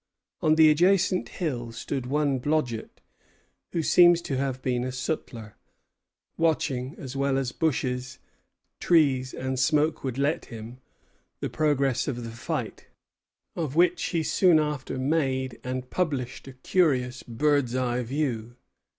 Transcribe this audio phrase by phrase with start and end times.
[0.41, 3.01] On the adjacent hill stood one Blodget,
[3.71, 5.55] who seems to have been a sutler,
[6.39, 8.17] watching, as well as bushes,
[8.79, 10.79] trees, and smoke would let him,
[11.39, 12.87] the progress of the fight,
[13.55, 18.55] of which he soon after made and published a curious bird's eye view.